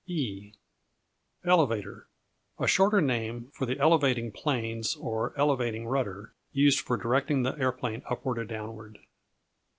E 0.07 0.53
Elevator 1.45 2.07
A 2.57 2.65
shorter 2.65 3.01
name 3.01 3.51
for 3.53 3.67
the 3.67 3.77
elevating 3.77 4.31
planes 4.31 4.95
or 4.95 5.31
elevating 5.37 5.85
rudder, 5.85 6.33
used 6.51 6.79
for 6.79 6.97
directing 6.97 7.43
the 7.43 7.53
aeroplane 7.59 8.01
upward 8.09 8.39
or 8.39 8.45
downward. 8.45 8.97